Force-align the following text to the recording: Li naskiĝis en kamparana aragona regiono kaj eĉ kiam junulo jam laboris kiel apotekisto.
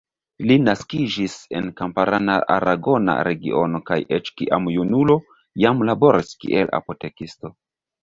Li 0.51 0.55
naskiĝis 0.61 1.35
en 1.59 1.67
kamparana 1.81 2.39
aragona 2.55 3.19
regiono 3.29 3.83
kaj 3.93 4.01
eĉ 4.19 4.35
kiam 4.43 4.69
junulo 4.81 5.21
jam 5.67 5.89
laboris 5.93 6.37
kiel 6.45 6.77
apotekisto. 6.83 7.59